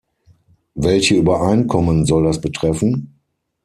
[0.73, 3.13] Welche Übereinkommen soll das betreffen?